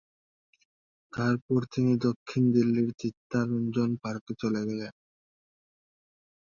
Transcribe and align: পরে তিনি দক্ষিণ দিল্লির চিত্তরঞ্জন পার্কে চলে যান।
পরে 1.45 1.65
তিনি 1.73 1.93
দক্ষিণ 2.07 2.43
দিল্লির 2.55 2.89
চিত্তরঞ্জন 2.99 3.89
পার্কে 4.03 4.33
চলে 4.41 4.61
যান। 4.69 4.95